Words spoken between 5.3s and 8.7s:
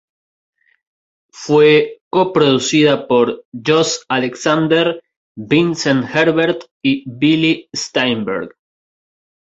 Vincent Herbert, y Billy Steinberg.